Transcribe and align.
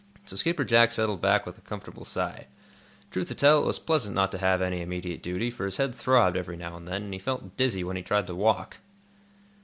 So 0.25 0.35
Skipper 0.35 0.63
Jack 0.63 0.91
settled 0.91 1.21
back 1.21 1.45
with 1.45 1.59
a 1.59 1.61
comfortable 1.61 2.05
sigh. 2.05 2.47
Truth 3.11 3.27
to 3.27 3.35
tell, 3.35 3.61
it 3.61 3.67
was 3.67 3.77
pleasant 3.77 4.15
not 4.15 4.31
to 4.31 4.39
have 4.39 4.59
any 4.59 4.81
immediate 4.81 5.21
duty, 5.21 5.51
for 5.51 5.63
his 5.65 5.77
head 5.77 5.93
throbbed, 5.93 6.35
every 6.35 6.57
now 6.57 6.75
and 6.75 6.87
then, 6.87 7.03
and 7.03 7.13
he 7.13 7.19
felt 7.19 7.55
dizzy 7.55 7.83
when 7.83 7.97
he 7.97 8.01
tried 8.01 8.25
to 8.25 8.33
walk. 8.33 8.77